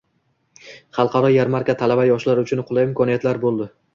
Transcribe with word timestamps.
Xalqaro 0.97 1.29
yarmarka 1.33 1.77
talaba-yoshlar 1.83 2.43
uchun 2.45 2.65
qulay 2.71 2.87
imkoniyat 2.91 3.31
bo‘ldi 3.47 3.71